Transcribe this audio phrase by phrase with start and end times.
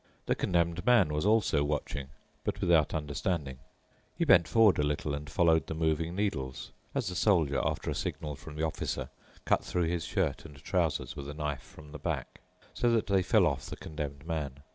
[0.25, 2.07] The Condemned Man was also watching,
[2.43, 3.59] but without understanding.
[4.17, 7.93] He bent forward a little and followed the moving needles, as the Soldier, after a
[7.93, 9.11] signal from the Officer,
[9.45, 12.41] cut through his shirt and trousers with a knife from the back,
[12.73, 14.63] so that they fell off the Condemned Man.